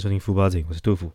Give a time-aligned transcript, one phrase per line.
[0.00, 1.12] 迎收听富八景，我是杜甫。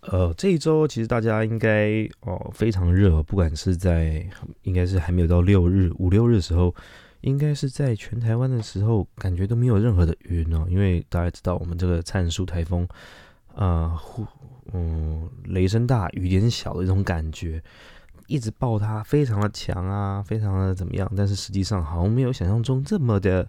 [0.00, 4.28] 呃，这一周其实大家应该哦非常热，不管是在
[4.64, 6.74] 应该是还没有到六日五六日的时候，
[7.22, 12.86] 应该是在全台湾的时候，感觉都没有任何的云哦，因为大家知道我们这个灿数台风，
[13.54, 13.98] 呃，
[14.74, 17.62] 嗯，雷声大雨点小的一种感觉，
[18.26, 23.48] 一直爆它非常的强啊，非常的怎么样，但是实际上好像没有想象中这么的。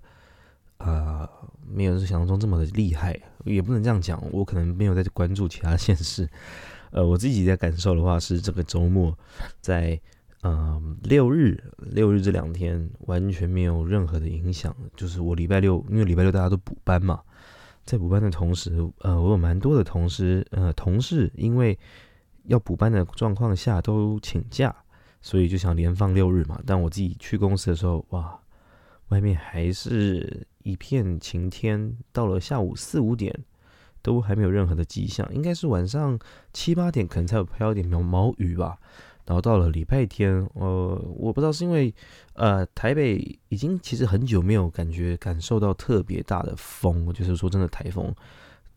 [0.79, 1.29] 呃，
[1.67, 4.21] 没有想象中这么的厉害，也不能这样讲。
[4.31, 6.27] 我可能没有在关注其他县市。
[6.91, 9.15] 呃，我自己在感受的话是，这个周末
[9.59, 9.99] 在
[10.41, 14.73] 嗯六日六日这两天完全没有任何的影响。
[14.95, 17.21] 就是我礼拜六，因为礼拜六大家都补班嘛，
[17.85, 21.77] 在补班的同时，呃，我有蛮多的同事，呃，同事因为
[22.45, 24.73] 要补班的状况下都请假，
[25.21, 26.59] 所以就想连放六日嘛。
[26.65, 28.39] 但我自己去公司的时候，哇，
[29.09, 30.47] 外面还是。
[30.69, 33.33] 一片晴天，到了下午四五点，
[34.01, 36.17] 都还没有任何的迹象，应该是晚上
[36.53, 38.77] 七八点可能才有飘一点毛毛雨吧。
[39.25, 41.93] 然后到了礼拜天，呃，我不知道是因为
[42.33, 48.11] 呃台北已经其实很久没有感觉感受到特别大的风，就是说真的台风。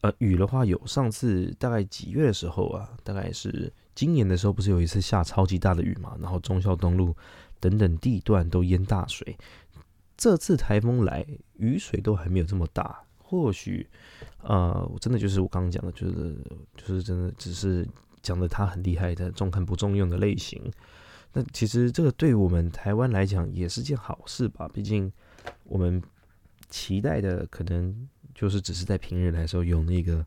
[0.02, 6.16] 呃，雨的话有上次大概几月的时候啊，大概是今年的时候，不是有一次下超级大的雨嘛？
[6.20, 7.14] 然后忠孝东路
[7.58, 9.34] 等等地段都淹大水。
[10.22, 12.96] 这次台风来，雨水都还没有这么大。
[13.18, 13.84] 或许，
[14.40, 16.38] 呃，真的就是我刚刚讲的，就是
[16.76, 17.84] 就是真的只是
[18.22, 20.62] 讲的他很厉害的重看不重用的类型。
[21.32, 24.68] 那其实这个对我们台湾来讲也是件好事吧？
[24.68, 25.12] 毕竟
[25.64, 26.00] 我们
[26.68, 30.24] 期待的可能就是只是在平日来说有那个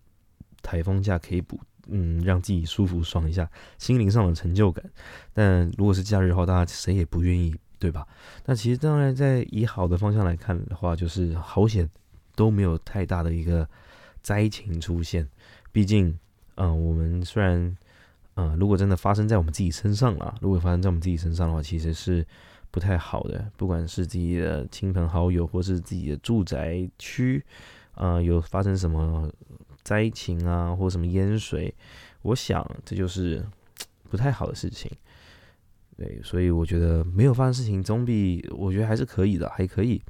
[0.62, 4.84] 台风假可以补，嗯，让自己舒服爽一下，心灵上的成就感。
[5.32, 7.56] 但如果是假日的话，大家谁也不愿意。
[7.80, 8.08] 对吧？
[8.46, 11.90] 那其实当然，在以好的方向来看的话，就是好险
[12.36, 13.68] 都没有太大的一个
[14.22, 15.28] 灾情出现。
[15.72, 16.18] 毕竟，
[16.56, 17.78] 嗯，我们虽然，
[18.36, 22.26] 嗯，如果真的发生在我们自己身上了，如果发生在我们自己身上的话，其实是
[22.72, 23.46] 不太好的。
[23.58, 27.44] 不管是自己的亲朋好友，或是自己的住宅区，
[27.94, 29.30] 啊，有发生什么
[29.84, 31.74] 灾情啊，或什么淹水，
[32.22, 33.46] 我想这就是
[34.10, 34.90] 不太好的事情。
[35.98, 40.02] 对，所以我觉得没有发生事情，总比我觉得还是可以的，还可以。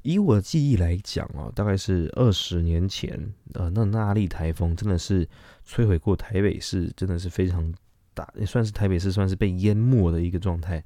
[0.00, 3.18] 以我的记忆来讲啊，大概是二十年前，
[3.52, 5.28] 呃，那那利台风真的是
[5.66, 7.72] 摧毁过台北市，真的是非常
[8.14, 10.82] 大，也算是台北市算是被淹没的一个状态。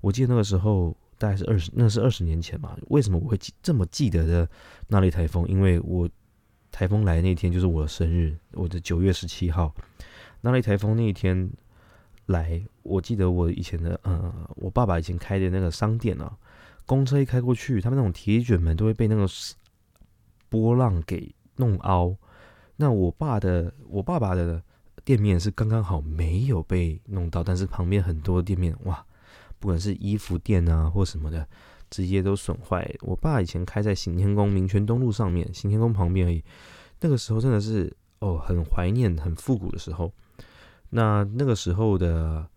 [0.00, 2.76] 我记得那个时候大概是二十，那是二十年前嘛。
[2.88, 4.48] 为什么我会记这么记得的
[4.88, 5.46] 那利台风？
[5.48, 6.08] 因为我
[6.72, 9.72] 台风来那天就是我的生日，我的九月十七号，
[10.40, 11.48] 那利台风那一天。
[12.30, 16.32] 来，我记得我以前的，呃，我爸爸以前开的那个商店啊，
[16.86, 19.26] 公车一开过去，他们那种铁卷门都会被那个
[20.48, 22.16] 波浪给弄凹。
[22.76, 24.62] 那我爸的，我爸爸的
[25.04, 29.04] 店面是刚刚好没有被弄到，但是旁边很多店面，哇，
[29.58, 31.44] 不管是衣服店啊或什么的，
[31.90, 32.88] 直接都损坏。
[33.00, 36.42] 我爸以前开在行天宫民权东路上面，行天宫旁边而已。
[37.00, 40.12] 那个时候真的是，哦，很怀念，很复古的时候。
[40.90, 42.48] 那那个时候的，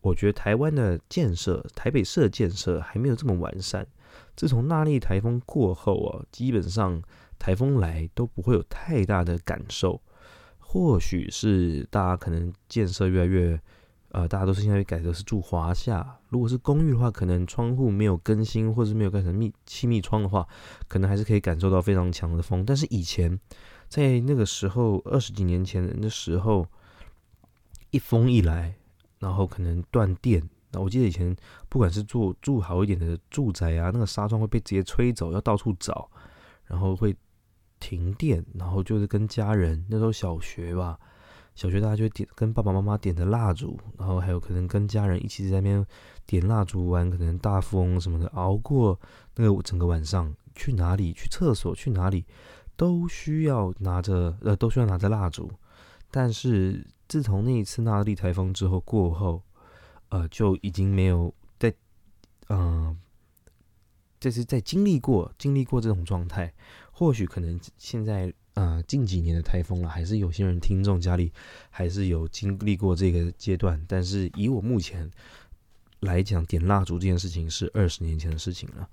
[0.00, 3.86] 我觉得台湾的建设，台北市的建设还没有这么完善。
[4.34, 7.00] 自从那莉台风过后啊，基本上
[7.38, 10.00] 台风来都不会有太大的感受。
[10.58, 13.60] 或许是大家可能建设越来越，
[14.10, 16.18] 呃，大家都是现在改的是住华夏。
[16.28, 20.46] 如果是公寓的话，可能窗户没有更新，或是没有改成密气密窗的话，
[20.88, 22.64] 可能还是可以感受到非常强的风。
[22.64, 23.38] 但是以前
[23.88, 26.66] 在那个时候，二十几年前的时候。
[27.96, 28.74] 一风一来，
[29.18, 30.46] 然后可能断电。
[30.70, 31.34] 那我记得以前，
[31.70, 36.10] 不管是住住好一点的住宅啊，那个纱窗会被直接吹走，要到处找，
[36.66, 37.16] 然后会
[37.80, 38.44] 停电。
[38.52, 40.98] 然后就是跟家人，那时候小学吧，
[41.54, 45.86] 小学大家就点跟爸爸妈妈点的蜡烛，然后还有可能跟家人一起在那边
[46.26, 49.00] 点蜡烛玩，可能大富翁什么的，熬过
[49.36, 50.30] 那个整个晚上。
[50.54, 51.14] 去哪里？
[51.14, 51.74] 去厕所？
[51.74, 52.26] 去哪里？
[52.76, 55.50] 都需要拿着呃，都需要拿着蜡烛，
[56.10, 56.86] 但是。
[57.08, 59.42] 自从那一次那莉台风之后过后，
[60.08, 61.72] 呃，就已经没有在，
[62.48, 62.98] 嗯，
[64.18, 66.52] 这是在经历过经历过这种状态。
[66.92, 71.32] 或许可能现在，呃，近几年的台风了，还是有些人听众家里
[71.70, 73.84] 还是有经历过这个阶段。
[73.86, 75.10] 但是以我目前
[76.00, 78.88] 来讲，点蜡烛这件事情是二十年前的事情了。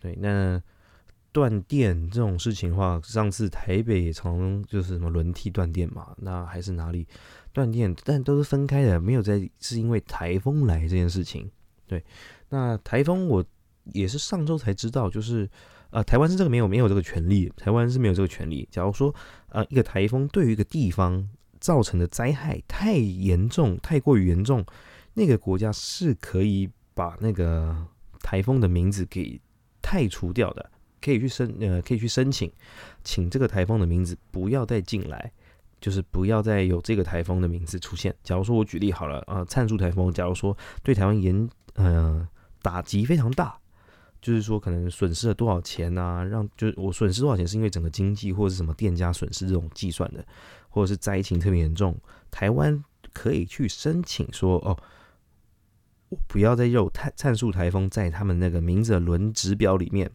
[0.00, 0.62] 对，那。
[1.32, 7.06] 断电这种事情的话，上次台北也常就是什么轮替断电嘛，那还是哪里
[7.52, 11.50] 断电，但都是分开的，没有在是因为台风来这件事情。
[11.86, 12.04] 对，
[12.50, 13.44] 那台风我
[13.92, 15.48] 也是上周才知道，就是
[15.90, 18.68] 呃，台湾是这个没有没有这个权利，台湾是没有这个权利。
[18.70, 19.14] 假如说
[19.48, 21.28] 呃，一个台风对于一个地方
[21.60, 24.64] 造成的灾害太严重，太过于严重，
[25.14, 27.76] 那个国家是可以把那个
[28.20, 29.40] 台风的名字给
[29.82, 30.70] 太除掉的，
[31.02, 32.50] 可以去申呃，可以去申请，
[33.02, 35.32] 请这个台风的名字不要再进来。
[35.80, 38.14] 就是不要再有这个台风的名字出现。
[38.22, 42.24] 假如说我举例好了，呃，灿数台风，假如说对台湾严呃
[42.62, 43.58] 打击非常大，
[44.20, 46.22] 就是说可能损失了多少钱啊？
[46.22, 50.24] 让就是我损失多少钱是因为整个经济或者是什么店家损失这种计算的，
[50.68, 51.98] 或者是灾情特别严重，
[52.30, 52.80] 台湾
[53.12, 54.78] 可以去申请说哦，
[56.10, 60.08] 我不要再有灿灿数台风在他们那个名字的轮值表里面。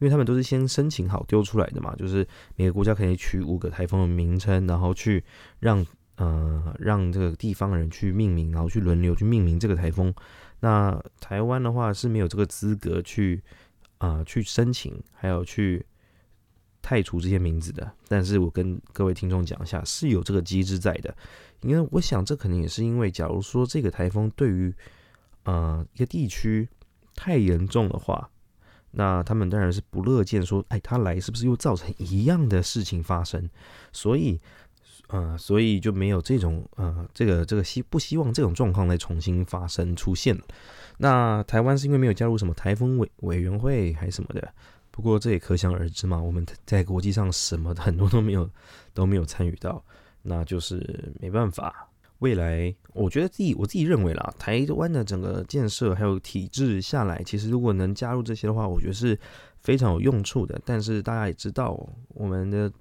[0.00, 2.26] 因为他们都是先申请好丢出来的嘛，就是
[2.56, 5.22] 每个国家可以取五个台风的名称，然后去
[5.58, 5.86] 让
[6.16, 10.12] 呃让这个地方的人去命名，然后去轮流去命名这个台风。
[10.60, 13.42] 那台湾的话是没有这个资格去
[13.98, 15.84] 啊去申请，还有去
[16.80, 17.92] 太除这些名字的。
[18.08, 21.14] 但是我跟各位听众讲一下，是有这个机制在的。
[21.60, 24.74] 因为我想这可能也是因为，假如说这个台风对于
[25.44, 26.66] 呃一个地区
[27.14, 28.30] 太严重的话。
[28.92, 33.48] 那他们当然是不乐见说，哎，他来是不是又造成一样的事情发生？
[33.92, 34.40] 所以，
[35.08, 40.36] 呃，所以就没有这种，呃，这个这个希不希望这种状况再重新发生出现。
[40.98, 44.52] 那台湾是因为没有加入什么台风委委员会还是什么的，
[44.90, 46.20] 不过这也可想而知嘛。
[46.20, 48.50] 我们在国际上什么很多都没有
[48.92, 49.82] 都没有参与到，
[50.22, 51.89] 那就是没办法。
[52.20, 59.18] 未来，我觉得自己我自己认为啦，台湾的整个建设还有体制下来，其实如果能加入这些的话，我觉得是
[59.60, 60.60] 非常有用处的。
[60.64, 62.72] 但是大家也知道，我们的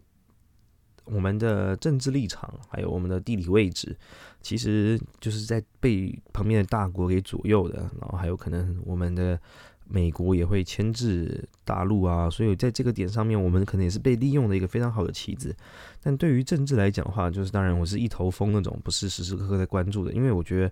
[1.06, 3.98] 我们的政治立场还有我们的地理位置，
[4.42, 7.90] 其实就是在被旁边的大国给左右的。
[8.00, 9.40] 然后还有可能我们的。
[9.92, 15.56] 美国也会牵制大陆啊，所以在这个点上面，我们可能也是被利用的一个非常好的棋子。
[16.04, 20.72] 但对于政治来讲的话，就是当然我是一头风那种，不是时时刻刻在关注的，因为我觉得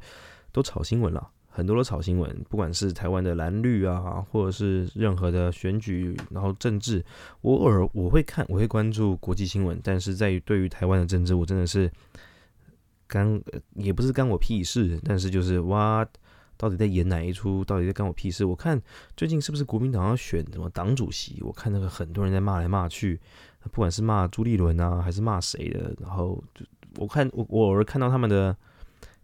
[0.52, 7.04] 都炒新闻了，很多都炒新闻，不管是台湾的蓝绿啊，或者是任何的选举，然后政治，
[7.42, 11.92] 我偶尔我会看，我会关注国际新闻，但是在于对于台湾的政治，我真的是
[13.08, 13.42] 干
[13.74, 16.08] 也不是干我屁事，但是就是哇。
[16.58, 17.64] 到底在演哪一出？
[17.64, 18.44] 到底在干我屁事？
[18.44, 18.82] 我看
[19.16, 21.40] 最近是不是国民党要选什么党主席？
[21.42, 23.20] 我看那个很多人在骂来骂去，
[23.72, 26.66] 不管是骂朱立伦啊，还是骂谁的，然后就
[26.98, 28.58] 我看我我偶尔看到他们的，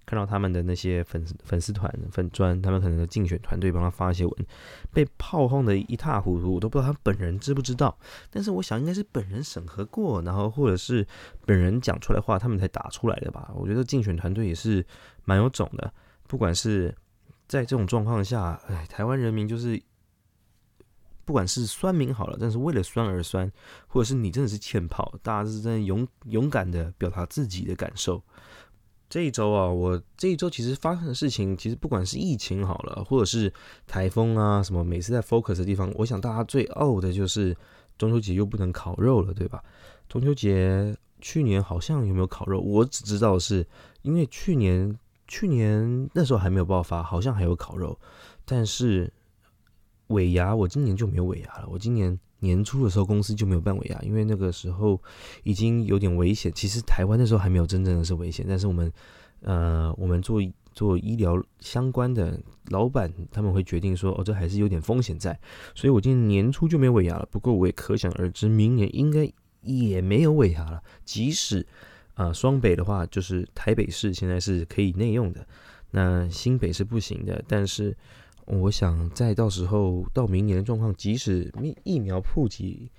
[0.06, 4.46] 看到他们的那些粉粉丝团粉砖，他们可能的竞选团队帮他发一些文，
[4.94, 7.98] 被炮轰的一塌糊涂，我都不知道他本人知不知道。
[8.30, 11.08] 但是我想应该是本人审核过，然后或者是
[11.48, 13.52] 本人讲出来话，他们才打出来的吧。
[13.56, 14.86] 我觉得竞选团队也是
[15.26, 15.92] 蛮有种的，
[16.28, 16.94] 不管是。
[17.48, 19.80] 在这种状况下，哎，台湾人民就是，
[21.24, 23.52] 不管是酸民好了，但是为了酸而酸，
[23.88, 28.22] 或者是你真的是欠炮，大家是真的勇勇敢的表达自己的感受。
[29.10, 33.54] 这一周啊，我这一周其实发生的事情，其实不管是疫情好了，或者是
[33.86, 37.56] 台风啊什么，每次在 focus 的地方，我想大家最呕的就是
[37.98, 39.64] 中秋节又不能烤肉了，对吧？
[40.10, 42.60] 中秋节去年好像有没有烤肉？
[42.60, 43.68] 我只知道是
[44.02, 44.98] 因为去年。
[45.34, 47.98] 去年那时候还没有爆发，好像还有烤肉，
[48.46, 49.12] 但是
[50.10, 51.68] 尾牙我今年就没有尾牙了。
[51.72, 55.02] 我今年年初的时候公司就没有办尾牙，因为那个时候
[55.42, 56.52] 已经有点危险。
[56.54, 58.94] 其实台湾那时候还没有真正的是危险，但是我们
[59.42, 60.40] 呃，我们做
[60.72, 65.40] 做医疗相关的老板他们会决定说，哦，这还是有点风险在，
[65.74, 67.28] 所以我今年年初就没有尾牙了。
[67.32, 69.28] 不过我也可想而知，明年应该
[69.62, 71.66] 也没有尾牙了，即使。
[72.16, 75.46] 啊，双北的话就是台北市现在是可以内用的，
[75.92, 77.44] 那新北是不行的。
[77.48, 77.96] 但是
[78.46, 82.92] 我想在到时候到明年的状况，即使疫疫苗普及，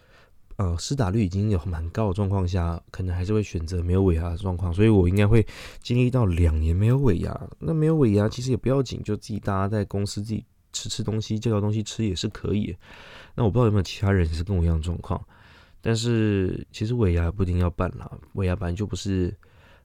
[0.57, 4.73] 呃，施打率已经有蛮高的状况下，可能还是会选择没有尾牙的状况。
[4.73, 5.47] 所以我应该会
[5.81, 7.49] 经历到两年没有尾牙。
[7.61, 12.77] 那没有尾牙其实也不要紧，就自己大家在公司自己吃吃东西，叫叫东西吃也是可以。
[13.37, 15.25] 那我不知道有没有其他人是跟我一样状况。
[15.87, 19.37] 但是其实尾牙不一定要办啦，尾牙本来就不是，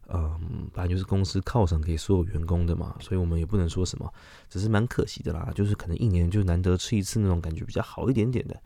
[0.07, 4.09] 嗯，本来就是公司犒赏给所有员工的嘛，所以我们也不能说什么，
[4.49, 8.57] 只是蛮可惜的啦，就是可能一年就难得吃一次那种感觉比较好一点点的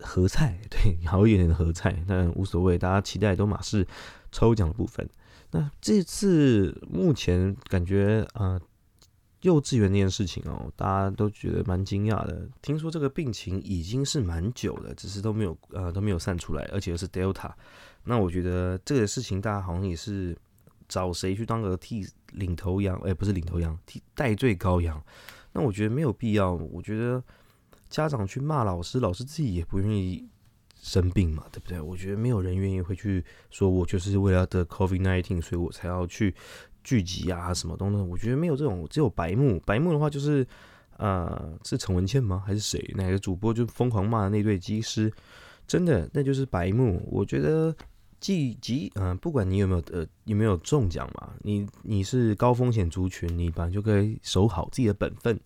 [0.00, 3.86] 合菜， 对，好一点点的合菜，但无所谓，大家期待都马是
[4.32, 5.08] 抽奖的部分。
[5.52, 8.60] 那这次目前感觉啊。
[9.42, 12.48] 幼稚园那件事情哦，大家都觉得蛮惊讶的。
[12.60, 17.50] 听说这个病情已经是蛮久了，只是都没有呃都没有散出来，而且是 Delta。
[18.04, 20.36] 那我觉得这个事情大家好像也是
[20.88, 22.96] 找谁去当个替领头羊？
[23.04, 25.02] 哎，不是领头羊，替代罪羔羊。
[25.52, 26.52] 那我觉得没有必要。
[26.52, 27.22] 我觉得
[27.88, 30.26] 家长去骂老师，老师自己也不愿意
[30.80, 31.80] 生病嘛，对不对？
[31.80, 36.34] 我觉得没有人愿意会去说，我就是为了得 COVID nineteen，所以我才要去
[36.82, 38.02] 聚集啊，什么东西？
[38.02, 39.60] 我觉得没有这种，只有白目。
[39.66, 40.46] 白目的话就是，
[40.96, 42.42] 呃，是陈文茜吗？
[42.46, 42.92] 还是谁？
[42.96, 45.12] 哪个主播就疯狂骂那对机师？
[45.66, 47.06] 真的，那就是白目。
[47.10, 47.74] 我觉得。
[48.22, 55.36] 即即嗯，不管你有没有呃有没有中奖嘛，你你是高风险族群，你本来就可以守好自己的本分。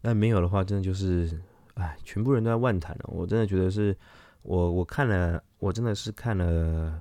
[0.00, 1.28] 那没有的话，真的就是，
[1.74, 3.06] 哎，全部人都在万谈了。
[3.08, 3.96] 我真的觉得是，
[4.42, 6.96] 我我看了，我真的是看了，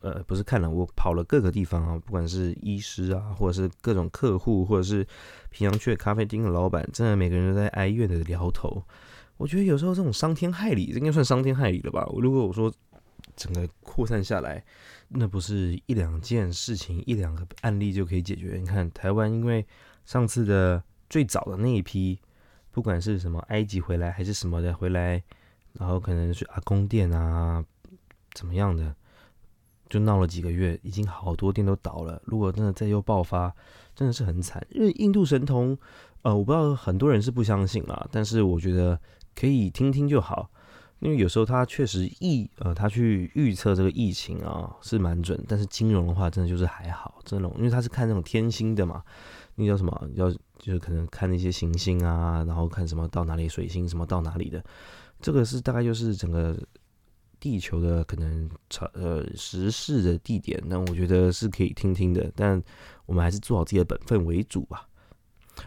[0.00, 5.06] 呃，不是看了，我跑了各个地方啊，不管是医师啊，或者是各种客户，或者是
[5.50, 8.82] 平阳区咖啡厅的老板，真的每个人都在哀怨的摇头。
[9.36, 12.06] 我觉得有时候这种伤天害理，应该算伤天害理了吧？
[12.18, 12.72] 如果我说。
[13.36, 14.62] 整个扩散下来，
[15.08, 18.56] 那不是一两件事情、一两个案例就可以解决。
[18.58, 19.64] 你看台湾，因为
[20.04, 22.18] 上次的最早的那一批，
[22.70, 25.22] 不管是什么埃及回来还是什么的回来，
[25.74, 27.64] 然后可能是阿公店啊，
[28.34, 28.94] 怎么样的，
[29.90, 32.22] 就闹了几个月，已经好多店都倒了。
[32.24, 33.52] 如果真的再又爆发，
[33.94, 34.66] 真的是很惨。
[34.70, 35.76] 因为印度神童，
[36.22, 38.98] 呃，我不知道很多人是不相信啦，但是我觉得
[39.34, 40.48] 可以听听就好。
[41.00, 49.02] 因为有时候他确实疫呃，他去预测这个疫情啊是蛮准，但是金融的话真的就是还好，这种因为他是看那种天星的嘛，
[49.54, 50.08] 那叫什么？
[50.14, 54.62] 要就是可能看那些行星啊，然后看什么到哪里水星什么到哪里的，
[55.22, 56.54] 这个是大概就是整个
[57.40, 58.48] 地球的可能
[58.92, 62.62] 呃时事的地点，那我觉得是可以听听的，但
[63.06, 64.86] 我们还是做好自己的本分为主吧。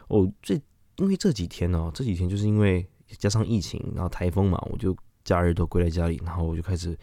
[0.08, 0.54] 哦，这
[0.98, 2.88] 因为这几天哦，这几天就是因为
[3.18, 4.96] 加上疫情，然后台风嘛，我就。
[5.26, 6.98] 假日都归在家里，然后我就开始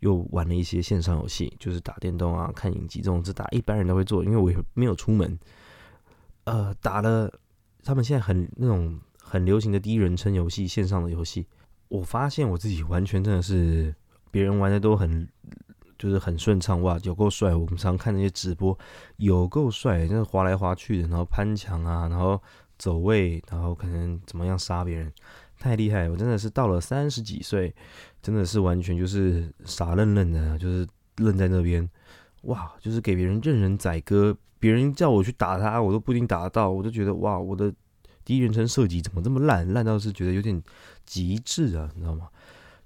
[0.00, 5.38] 又玩了一些线上游戏，就是打电动啊、看影集这种，只打一般人都会做，因为我也没有出门。
[6.44, 7.32] 呃，打了
[7.82, 11.46] 他们现在很那种很流行的第一人称游戏，线上的游戏，
[11.88, 13.94] 我发现我自己完全真的是
[14.32, 15.28] 别人玩的都很
[15.96, 17.54] 就是很顺畅哇，有够帅！
[17.54, 18.76] 我们常看那些直播，
[19.18, 22.42] 有够帅，真的滑来滑去的，然后攀墙啊，然后
[22.76, 25.12] 走位，然后可能怎么样杀别人。
[25.60, 26.08] 太厉害！
[26.08, 27.72] 我真的是到了三十几岁，
[28.20, 30.84] 真的是完全就是傻愣愣的，就是
[31.18, 31.88] 愣在那边，
[32.42, 34.36] 哇，就是给别人任人宰割。
[34.58, 36.70] 别人叫我去打他，我都不一定打得到。
[36.70, 37.72] 我就觉得哇，我的
[38.24, 39.72] 第一人称射击怎么这么烂？
[39.72, 40.60] 烂到是觉得有点
[41.04, 42.28] 极致啊，你知道吗？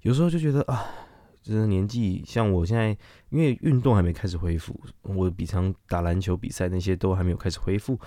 [0.02, 0.86] 有时候就觉得啊，
[1.50, 2.96] 就是年纪像我现在，
[3.30, 7.98] 因为运动还没开始恢复，我比常打篮球比赛那些都还没有开始恢复，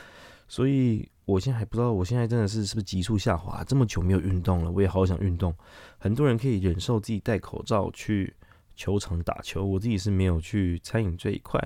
[0.48, 1.10] 所以。
[1.30, 3.64] 我现在还不知道，我现在真的是是不是急速下滑？
[3.64, 5.54] 这么久没有运动了，我也好想运动。
[6.00, 8.34] 很多人可以忍受自己戴口罩去
[8.76, 11.62] 球场打球，我自己是没有去餐饮这一块。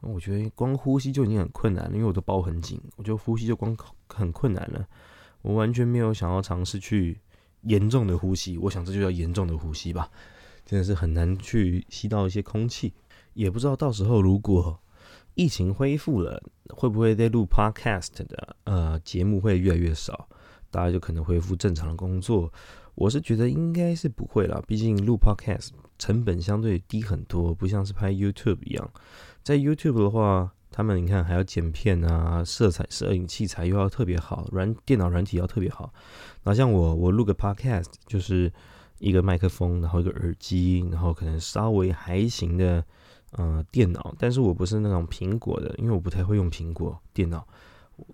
[0.00, 3.76] 我觉得光呼吸就已经很困难了，因为我都包很紧，我觉得呼吸就光
[4.08, 4.88] 很困难了。
[5.42, 7.20] 我完全没有想要尝试去
[7.64, 10.10] 严重的呼吸，我想这就叫严重的呼吸吧。
[10.64, 12.92] 真的是很难去吸到一些空气，
[13.34, 14.80] 也不知道到时候如果。
[15.36, 20.28] 疫情恢复了，会不会在录 podcast 的呃节目会越来越少？
[20.70, 22.52] 大家就可能恢复正常的工作。
[22.94, 28.88] 我是觉得应该是不会了，毕竟录 podcast 成本相对低很多，不像是拍 YouTube 一样。
[29.42, 35.92] 在 YouTube 的话，他们你看还要剪片啊，色彩、摄影器材又要特别好，软电脑软体要特别好。
[36.44, 38.52] 那像我，我录个 podcast 就是
[38.98, 42.84] 一个麦克风，然后一个耳机，然后可能稍微还行的。
[43.36, 47.44] 呃，电脑，但是我不是那种苹果的，因为我不太会用苹果电脑。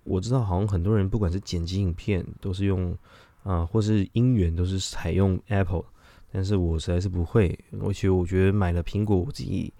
[0.03, 2.97] 我知道好像很多人不管是剪辑影片都是用
[3.43, 5.85] 啊，或是音源都是采用 Apple，
[6.31, 9.71] 但是我实在是不会，而且我觉得买了苹果，我自己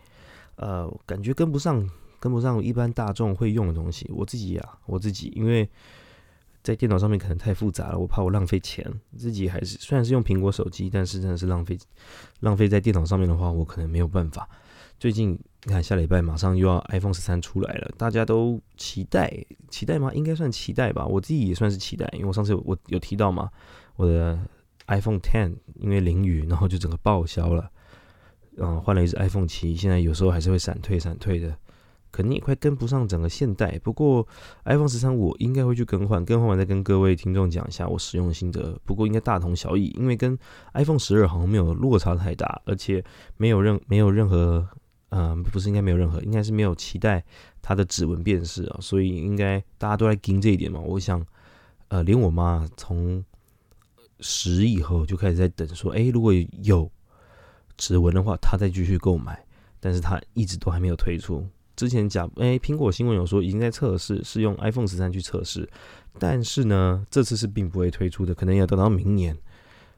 [0.58, 1.90] 呃感觉跟不上，
[2.20, 4.08] 跟不上一般大众会用的东西。
[4.14, 5.68] 我自己啊，我自己因为
[6.64, 8.86] 在电脑上面可能太复杂了，我怕我浪费钱。
[9.18, 11.78] 自己还是虽然是用苹果手机，但是真的是浪费
[12.42, 14.48] 浪费在电脑上面的话，我可能没有办法。
[15.00, 15.32] 最近
[15.64, 19.34] 你看，下礼拜马上又要 iPhone 十三出来了，大家都期待，
[19.70, 20.14] 期待吗？
[20.14, 21.06] 应该算期待吧。
[21.08, 23.50] 我自己也算是期待，因为我上次我有提到嘛，
[23.96, 24.40] 我的
[24.86, 27.72] iPhone Ten 因为淋雨，然后就整个报销了，
[28.58, 31.58] 嗯，换了一只 iPhone 七，现在有时候还是会闪退闪退的，
[32.12, 33.80] 肯定也快跟不上整个现代。
[33.84, 34.28] 不过
[34.66, 38.80] iPhone 十三我应该会去更换，更换完再跟各位听众讲一下我使用的心得。
[38.86, 40.38] 不过应该大同小异，因为跟
[40.74, 43.04] iPhone 十二好像没有落差太大，而且
[43.38, 44.68] 没有任没有任何。
[45.14, 47.22] 嗯，不是，应该没有任何，应该是没有期待
[47.62, 50.80] 它的指纹辨识啊，所以应该大家都在盯这一点嘛。
[50.80, 51.22] 我想，
[51.90, 53.22] 呃，连我妈从
[54.22, 56.32] 十以后就开始在等，说，哎，如果
[56.64, 56.90] 有
[57.76, 59.46] 指纹的话，她再继续购买，
[59.82, 61.46] 但是她一直都还没有推出。
[61.82, 65.68] 之前讲，哎，苹果新闻有说已经在测试，是用 iPhone 十三去测试，
[66.20, 69.36] 但是呢，这次是并不会推出的，可能要等到明年。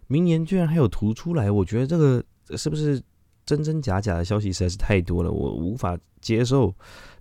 [0.08, 2.24] 明年居然还有图出来，我觉得这个
[2.56, 3.04] 是不是
[3.46, 6.74] 真真假假的消息实在是太多了，我无法接受。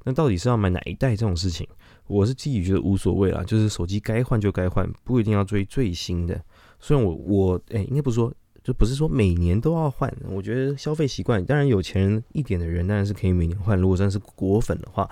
[0.04, 1.66] 那到底是要买哪一代这种事情，
[2.06, 6.40] 我是自己觉得无所谓啦，就是手机该换就该换，不一定要追最新的。
[6.78, 8.32] 虽然我我哎，应该不是说。
[8.62, 13.76] 就不是说每年都要换，我觉得消费习惯，当然有钱人一点的人当然是可以每年换。
[13.76, 15.08] 如果真是果粉的话，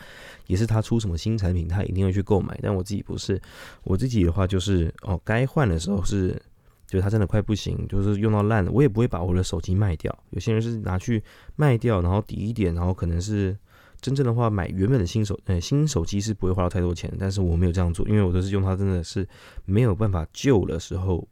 [0.47, 2.57] 也是他出什么新产品，他一定会去购买。
[2.63, 3.41] 但我自己不是，
[3.83, 6.41] 我自己的话就是哦，该换的时候是，
[6.87, 10.17] 就是他真的快不行，就是用到烂了，我也不会把我的手机卖掉。
[10.31, 11.21] 有些人是拿去
[11.57, 13.57] 卖掉，然后抵一点，然后可能是
[14.01, 17.13] 真正的话买原本的新手，呃，新手机是不会花到太多钱。
[17.19, 19.27] 但是我没有这样做，因为我都是用它，真的是
[19.65, 21.27] 没有办法救的时候。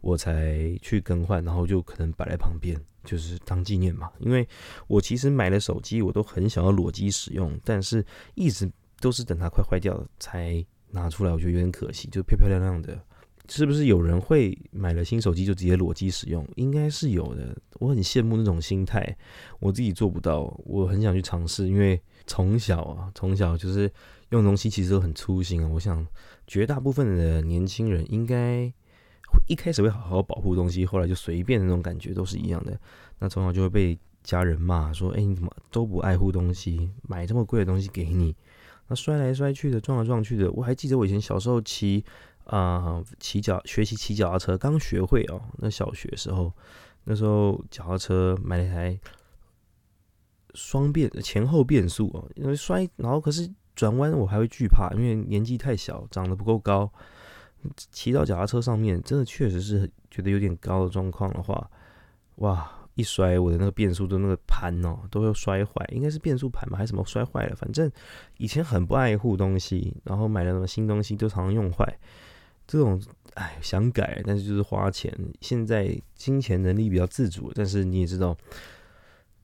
[0.00, 4.10] 我才去更换，然后就可能摆在旁边，就是当纪念嘛。
[4.18, 4.46] 因为
[4.86, 8.04] 我其实买了手机，我都很想要裸机使用，但是
[8.34, 12.98] 一直都是等它快坏掉才拿出来，我觉得有点可惜，就漂漂亮亮的。
[13.48, 16.46] 是不是有人会买了新手机就直接裸机使用？
[16.54, 17.56] 应该是有的。
[17.80, 19.16] 我很羡慕那种心态，
[19.58, 21.66] 我自己做不到，我很想去尝试。
[21.68, 23.92] 因为从小啊，从小就是
[24.28, 25.68] 用东西其实都很粗心啊。
[25.68, 26.06] 我想
[26.46, 28.72] 绝大部分的年轻人应该。
[29.46, 32.78] 一开始会好好保护东西，后来就随便的那种感觉都是一样的。
[33.18, 36.90] 那从小就会被家人骂说：“哎，你怎么都不爱护东西？
[37.02, 38.34] 买这么贵的东西给你，
[38.88, 42.04] 那摔来摔去的，撞来撞去的。”我还记得我以前小时候骑
[42.44, 46.52] 啊骑脚学习骑脚踏车，刚学会哦，那小学时候，
[47.04, 48.98] 那时候脚踏车买了一台
[50.54, 56.90] 双变前后变速哦，因为摔，然后可是转弯我还会惧怕，因为年纪太小，长得不够高。
[57.92, 61.70] 骑到脚踏车上面，真的确实是觉得有点高的状况的话，
[62.36, 67.56] 哇，一摔我的那个变速的那个盘哦，都会摔坏，应该是变速盘吧，还是什么摔坏了？
[67.56, 67.90] 反正
[68.38, 71.98] 以前很不爱护东西，然后买了什么新东西都常常用坏。
[72.66, 73.00] 这种
[73.34, 75.12] 哎，想改，但是就是花钱。
[75.40, 78.36] 现在金钱能力比较自主，但是你也知道，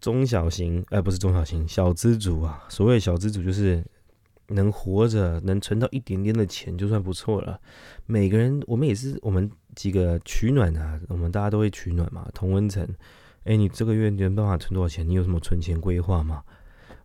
[0.00, 3.84] 中小型哎，不是中小型，小资主啊，所谓小资主就是。
[4.48, 7.60] 能活着，能存到一点点的钱就算不错了。
[8.06, 12.86] 每个人，我们也是我们几个取暖啊，我们大家都会取暖嘛，同温层。
[13.44, 15.08] 哎，你这个月你有办法存多少钱？
[15.08, 16.42] 你有什么存钱规划吗？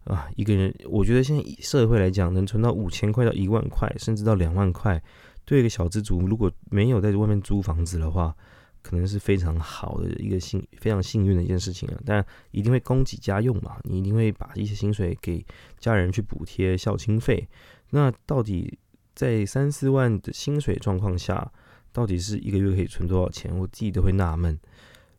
[0.06, 5.01] 啊，一个人，我觉得现在社会来讲，能存到五千块到一万块，甚至到两万块，
[5.45, 8.36] 对一个小资族，如果没有在外面租房子的话。
[8.82, 15.46] 可能是非常好的一个幸非常幸运的一件事情啊，但一定会供给家用嘛，你一定会把一些薪水给
[15.80, 17.48] 家人去补贴孝亲费。
[17.91, 18.78] 那到底
[19.13, 21.52] 在三四万的薪水状况下，
[21.91, 23.56] 到底是一个月可以存多少钱？
[23.58, 24.58] 我自己都会纳闷。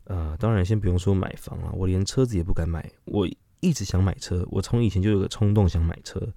[0.05, 2.91] 呃，当然先不用说买房了，我连车子也不敢买。
[3.05, 3.29] 我
[3.61, 6.33] 一直想买车，我从以前就有个冲动想买车，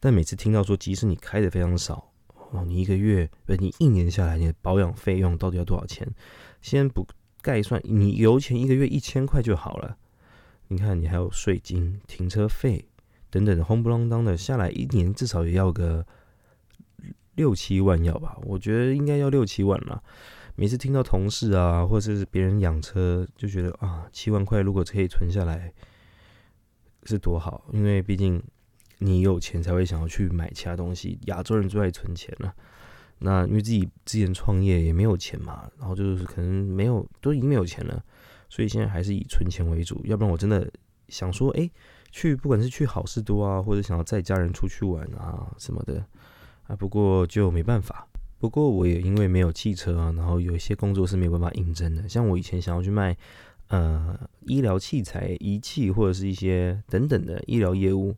[0.00, 2.10] 但每次听到说，即使你开的非常少，
[2.54, 6.08] 哦，你一个月不，你一年下来你的保养费用到底要多少钱？
[6.62, 7.06] 先不
[7.42, 9.96] 概算，你油钱一个月一千块就好了。
[10.68, 12.88] 你看，你还有税金、停车费
[13.28, 16.06] 等等的，轰不啷当的下来，一年至少也要个
[17.34, 18.38] 六七万要吧？
[18.44, 20.02] 我觉得应该要六七万了。
[20.54, 25.72] 每次听到同事啊，或者是别人养车，就觉得啊，七万块如果可以存下来，
[27.02, 27.66] 是多好。
[27.72, 28.40] 因为毕竟
[29.04, 31.18] 你有钱才会想要去买其他东西。
[31.26, 32.54] 亚洲人最爱存钱了。
[33.18, 38.02] 那因为自己之前创业也没有钱嘛，然后就是可能没有都已经没有钱了，
[38.48, 40.00] 所以现在还是以存钱为主。
[40.04, 40.70] 要不然我真的
[41.08, 41.70] 想说，哎，
[42.10, 46.04] 去不管是去好事多啊，或者想要载家人出去玩啊什么的
[46.66, 48.06] 啊，不过就没办法。
[48.40, 52.06] 不过我也因为没有汽车啊，然后有一些工作是没有办法应征的。
[52.08, 53.16] 像我以前想要去卖
[53.68, 58.14] 呃医疗器材、仪器或者是一些等等的医疗业务，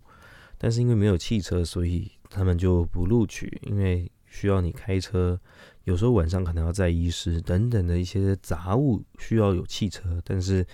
[0.59, 4.11] 但是因为没有汽车，所以他们就不录取，因为。
[4.29, 5.41] 需要你开车，
[5.85, 10.21] 有时候晚上可能要载医师等等的一些杂物，需要有汽车。
[10.27, 10.67] 但是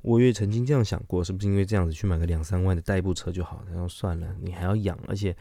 [0.00, 3.62] 我也曾经这样想过，是不是因为这样子去买个两三万的代步车就好？
[3.70, 5.36] 然后算了，你还要养，而且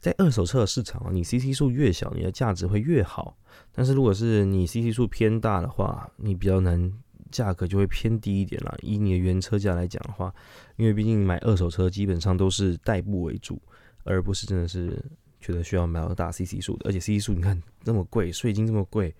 [0.00, 3.36] 在二手车市场，你 CC 数越小，你的价值会越好。
[3.70, 6.92] 但是如果是你 CC 数偏大的话，你比较难，
[7.32, 8.78] 价格就会偏低一点了。
[8.82, 10.32] 以你的原车价来讲的话，
[10.76, 13.60] 因为毕竟买二手车基本上都是代步为主，
[14.04, 14.96] 而不是真的是。
[15.44, 19.12] 觉得需要买到大 CC 数的，而且 CC 数你看这么贵，税金这么贵，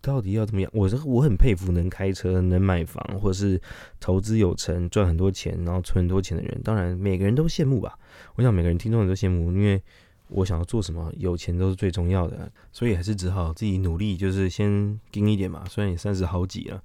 [0.00, 0.68] 到底要怎么样？
[0.74, 3.62] 我这我很佩服能开车、能买房，或者是
[4.00, 6.60] 投资有成、赚很多钱，然后存很多钱的人。
[6.64, 7.96] 当然每个人都羡慕吧。
[8.34, 9.80] 我想每个人听众人都羡慕，因为
[10.26, 15.64] 我想要做什么，有钱都是最重要的，所以还是只好自己努力，就是先盯一点嘛。
[15.70, 16.82] 虽然也三十好几了，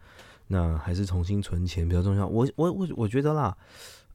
[0.50, 2.28] 那还是重新存钱比较重要。
[2.28, 3.58] 我我我我觉得啦，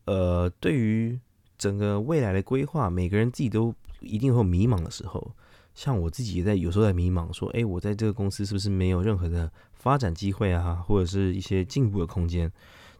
[0.04, 1.18] 呃，对于
[1.56, 3.74] 整个未来的规划，每个人自己都。
[4.00, 5.30] 一定会有迷茫的时候，
[5.74, 12.52] 像我自己也在有时候在迷茫，说，哎，我在这个公司是不是没有任何的发展机会啊，或者是一些进步的空间？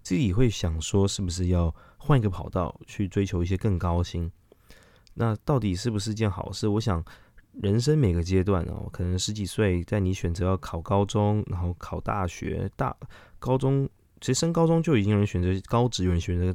[0.02, 4.32] 自己会想说，是不是要换一个跑道去追求一些更高薪？
[5.12, 6.68] 那到底是不是件好事？
[6.68, 7.04] 我想，
[7.62, 12.96] 人生每个阶段哦，可能十几岁，在你选择要考高中，然后考大学，大
[13.38, 13.88] 高中
[14.20, 16.54] 其实升高中就已经有人选择高职，有人选择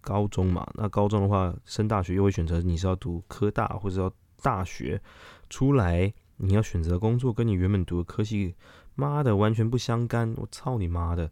[0.00, 0.68] 高中嘛。
[0.74, 5.00] 那高中的话，升大学又会选择你是要读科大或者要大学。
[5.48, 8.54] 出来，你要选择工作跟你原本读的科系，
[8.94, 10.32] 妈的完全不相干！
[10.36, 11.30] 我操你妈的，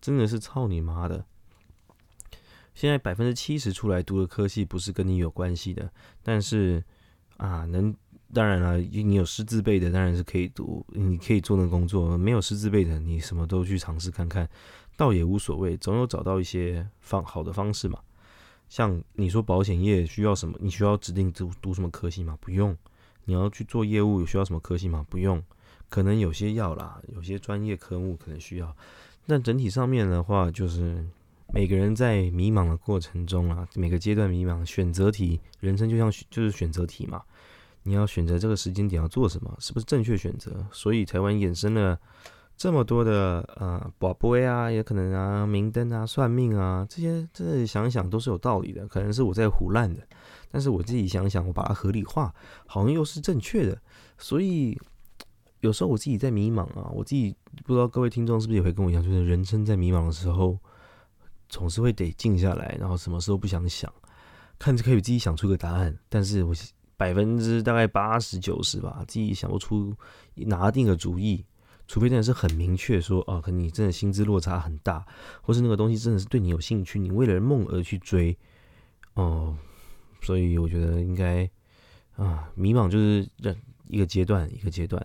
[0.00, 1.24] 真的是操你妈的！
[2.74, 6.82] 现在百分之七十出来读的科系不是跟你有关系的，但是
[7.36, 7.94] 啊，能
[8.32, 14.48] 当然了，你有师资辈的当然是可以读，你可以做那工作；没有师资辈的，你什么都去尝试看看，
[14.96, 17.98] 倒也无所谓，总有找到一些方好的方式嘛。
[18.68, 20.56] 像你说保险业需要什么？
[20.60, 22.38] 你需要指定读读什么科系吗？
[22.40, 22.76] 不用。
[23.24, 25.04] 你要去做业务，有需要什么科系吗？
[25.10, 25.42] 不用，
[25.88, 28.76] 可能有些要啦，有些专业科目可能需要。
[29.26, 31.04] 但整体上面的话，就是
[31.52, 37.22] 每个人在迷茫的过程中啊，每个阶段迷茫，选择题，人生就像就是选择题嘛。
[37.82, 40.66] 你要选择这个时间点要做什么，是不是正确选择？
[40.70, 41.98] 所以台湾衍生了
[42.56, 50.06] 这么多的呃宝贝啊，也可能啊明灯啊算命啊这些，这想想都是有道理的，可能是我在胡乱的。
[50.50, 52.34] 但是我自己想想，我把它合理化，
[52.66, 53.80] 好像又是正确的。
[54.18, 54.78] 所以
[55.60, 60.58] 有时候我自己在迷茫啊，我自己不知道各位听众是不是也会跟我一样，就是人生在迷茫的时候，
[61.48, 63.90] 总是会得静下来，然后什么时候不想想，
[64.58, 65.96] 看着可以自己想出个答案。
[66.08, 66.52] 但是我
[67.00, 69.94] 百分之大概八十九十吧，自己想不出
[70.34, 71.42] 拿定个主意，
[71.88, 75.06] 除非真的是很明确说，哦，可能你真的薪资落差很大，
[75.40, 78.36] 或是那个东西真的是对你有兴趣，你为了梦而去追，
[79.14, 79.56] 哦。
[80.20, 81.48] 所以我觉得应该
[82.16, 83.56] 啊，迷茫就是这
[83.88, 85.04] 一个阶段一个阶段。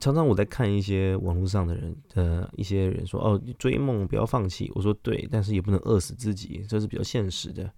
[0.00, 4.70] 常常我在看一些网络上的人的一些人说哦，追梦不要放弃。
[4.74, 7.72] 我说对，但是也不能饿死自己，这是比较现实的。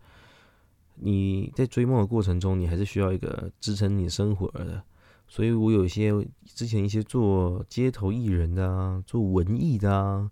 [1.02, 4.82] 你在追梦的过程中，你还是需要一个支撑你生活的。
[5.26, 6.12] 所以我有一些
[6.44, 10.30] 之前一些做街头艺人的啊，做文艺的啊，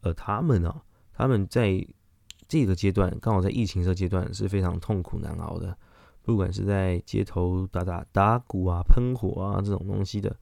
[0.00, 0.82] 呃，他们啊，
[1.12, 1.86] 他们在。
[2.48, 5.78] 这个阶段刚好在疫情这阶段是非常痛苦难熬的，
[6.20, 10.34] 不管是在街头打打打鼓啊、喷火啊这种东西的，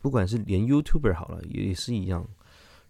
[0.00, 2.28] 不管是连 YouTuber 好了也是一样。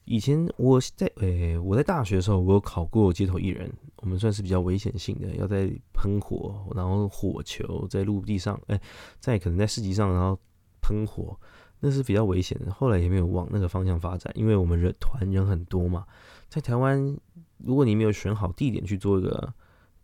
[0.04, 8.80] 以前我在诶我在大学的时候，我有考过街头艺人，我们算是比较危险性的，要在喷火，然后火球在陆地上，哎，
[9.20, 10.38] 在可能在市集上，然后
[10.80, 11.38] 喷火，
[11.80, 12.72] 那是比较危险的。
[12.72, 16.06] 后来也没有往那个方向发展，因为我们人团人很多嘛，
[16.48, 17.16] 在台湾。
[17.64, 19.54] 如果你没有选好地点去做一个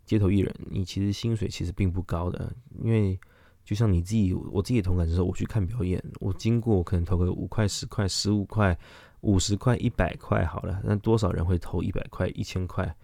[0.05, 2.49] 街头艺人，你其实薪水其实并不高的。
[2.81, 3.19] 因为
[3.65, 8.79] 就像你自己，我自己的同感就是，我去看表演，我经过可能投个五块、十块、十五块、
[9.21, 12.95] 五十块、一百块好了，那多少人会投一百块、一千块，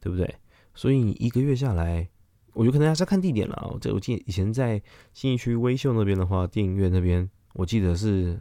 [0.00, 0.34] 对不对？
[0.74, 2.08] 所以你一个月下来，
[2.52, 3.76] 我觉得可能还是要看地点了。
[3.80, 4.82] 这我记以前在
[5.12, 8.40] 新义区微秀那边的话，电影院那边，我记得是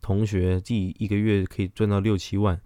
[0.00, 2.60] 同学自己一个月可以赚到六七万。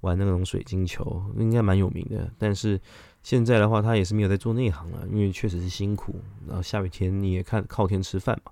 [0.00, 2.80] 玩那种水晶球应该蛮有名的，但是
[3.22, 6.22] 现在的话，他也是没有在做内行了，因为确实是辛苦。
[6.46, 8.50] 然后下雨天你也看靠天吃饭嘛，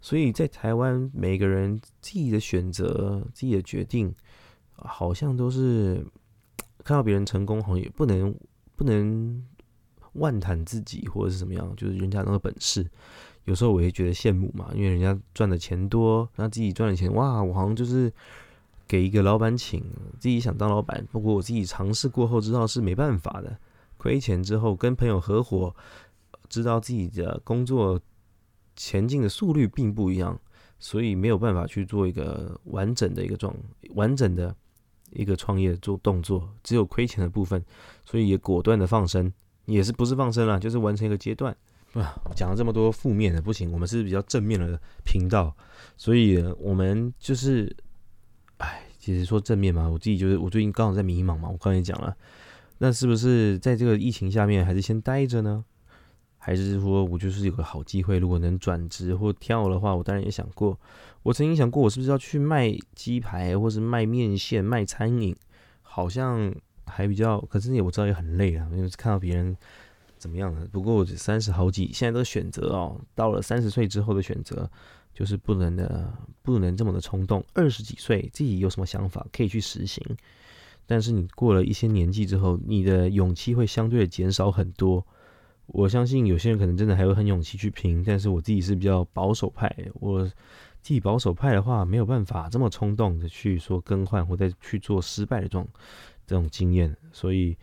[0.00, 4.14] 所以在台湾每个人自己的选择、自己的决定，
[4.74, 6.06] 好像都是
[6.84, 8.34] 看到别人成功，好像也不能
[8.74, 9.44] 不能
[10.14, 12.86] 万谈自己或者是怎么样，就是人家那个本事，
[13.44, 18.12] 有时候我也觉得羡慕嘛，因为人家赚的钱多，那自己赚的钱哇，我好像就是。
[18.88, 19.82] 给一个老板请，
[20.20, 23.58] 自己想当老板，不过我自己尝试过后知道是没办法的，
[23.96, 25.74] 亏钱之后跟朋友合伙，
[26.48, 28.00] 知道自己的工作
[28.76, 30.38] 前进的速率并不一样，
[30.78, 33.52] 所以没有办法去做一个完整的一个状
[33.94, 34.54] 完整的
[35.10, 37.64] 一个创业做动作，只有亏钱的部分，
[38.04, 39.32] 所以也果断的放生，
[39.64, 41.56] 也是不是放生了，就是完成一个阶段。
[41.94, 45.56] 啊，讲了这么多负面的，不行，我们是比较正面的频道，
[45.96, 47.74] 所以我们就是。
[48.58, 52.16] 哎，其实说正面嘛，我自己就是我最近刚好在迷茫嘛，我刚才讲了，
[52.78, 55.62] 那是不是在这个疫情下面还是先待着呢？
[56.46, 60.78] 还是说我就是有个好机会，如果能转职或跳的话，我当然也想过。
[61.24, 65.34] 我曾经想过，我是不是要去卖鸡排，或是卖面线、卖餐饮，
[65.82, 66.54] 好像
[66.84, 69.56] 还比较，可是也我知道也很累啊，因为看到别人
[70.18, 70.64] 怎么样的。
[70.68, 74.70] 不过我三十好几，现在都选择哦，到了三十岁之后的选择。
[75.16, 77.42] 就是不能的，不能这么的冲动。
[77.54, 80.04] 二十几岁自己有什么想法可以去实行，
[80.84, 85.02] 但是你过了一些年纪之后，你的勇气会相对的减少很多。
[85.66, 89.74] 我相信有些人可能真的还有很勇气去拼，但是我自己是比较保守派。
[89.94, 90.34] 我自
[90.94, 95.68] 己保守派的话，没有办法这么冲动的去说更换或者去做失败的这种
[96.26, 96.96] 这种经验。
[97.12, 97.56] 所以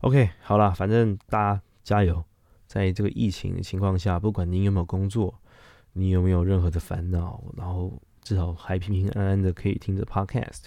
[0.00, 2.22] ，OK，好了，反正大家加油。
[2.66, 5.32] 在这个疫情的情况下，不管您有没有工作，
[5.92, 10.64] 你有没有任何的烦恼，然后至少还平平安安的可以听着 Podcast。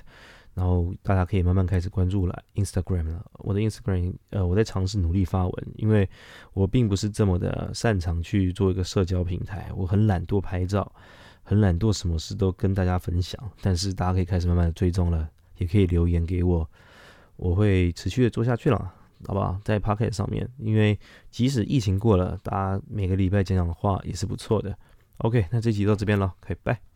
[0.57, 3.23] 然后大家可以慢慢开始关注了 Instagram 了。
[3.33, 6.09] 我的 Instagram，呃，我在尝试努力发文，因为
[6.53, 10.91] 我并不是这么的擅长去做一个社交平台，我很懒惰拍照，
[11.43, 13.39] 很懒惰，什么事都跟大家分享。
[13.61, 16.67] 但是大家可以开始慢慢的追踪了，也可以留言给我，
[17.35, 18.91] 我会持续的做下去了，
[19.27, 19.61] 好不好？
[19.63, 20.97] 在 Pocket 上面，因为
[21.29, 24.75] 即使疫情过了，大家每个礼拜讲讲话也是不错的。
[25.17, 26.86] OK，那这集到这边了，可以拜。